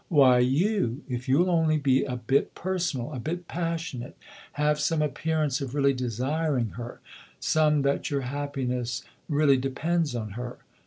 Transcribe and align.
"Why, 0.09 0.39
you 0.39 1.03
if 1.07 1.29
you'll 1.29 1.51
only 1.51 1.77
be 1.77 2.05
a 2.05 2.15
bit 2.15 2.55
personal, 2.55 3.13
a 3.13 3.19
bit 3.19 3.47
passionate, 3.47 4.17
have 4.53 4.79
some 4.79 4.99
appearance 4.99 5.61
of 5.61 5.75
really 5.75 5.93
desiring 5.93 6.69
her, 6.69 7.01
some 7.39 7.83
that 7.83 8.09
your 8.09 8.21
happiness 8.21 9.03
really 9.29 9.57
depends 9.57 10.15
on 10.15 10.31
her." 10.31 10.57